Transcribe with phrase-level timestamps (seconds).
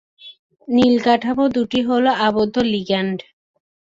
[0.67, 3.17] নীল কাঠামো দুটি হল আবদ্ধ লিগ্যান্ড।